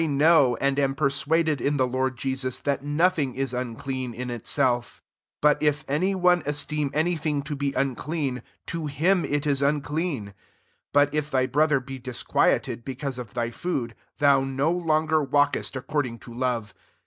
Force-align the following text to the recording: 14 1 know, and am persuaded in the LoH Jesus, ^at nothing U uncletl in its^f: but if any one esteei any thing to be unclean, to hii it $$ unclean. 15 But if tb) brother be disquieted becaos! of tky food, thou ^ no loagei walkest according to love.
14 0.01 0.09
1 0.13 0.17
know, 0.17 0.55
and 0.59 0.79
am 0.79 0.95
persuaded 0.95 1.61
in 1.61 1.77
the 1.77 1.85
LoH 1.87 2.09
Jesus, 2.15 2.59
^at 2.61 2.81
nothing 2.81 3.35
U 3.35 3.45
uncletl 3.45 4.15
in 4.15 4.29
its^f: 4.29 4.99
but 5.43 5.61
if 5.61 5.87
any 5.87 6.15
one 6.15 6.41
esteei 6.41 6.89
any 6.91 7.15
thing 7.15 7.43
to 7.43 7.55
be 7.55 7.71
unclean, 7.73 8.41
to 8.65 8.85
hii 8.85 9.23
it 9.25 9.43
$$ 9.43 9.61
unclean. 9.61 10.25
15 10.25 10.33
But 10.91 11.13
if 11.13 11.29
tb) 11.29 11.51
brother 11.51 11.79
be 11.79 11.99
disquieted 11.99 12.83
becaos! 12.83 13.19
of 13.19 13.35
tky 13.35 13.53
food, 13.53 13.93
thou 14.17 14.41
^ 14.41 14.55
no 14.55 14.73
loagei 14.73 15.29
walkest 15.29 15.75
according 15.75 16.17
to 16.17 16.33
love. 16.33 16.73